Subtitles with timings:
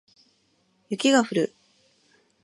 [0.89, 1.55] 雪が降る